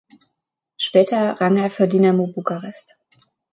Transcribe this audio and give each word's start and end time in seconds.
Später 0.79 1.39
rang 1.39 1.57
er 1.57 1.69
für 1.69 1.87
Dinamo 1.87 2.25
Bukarest. 2.33 2.97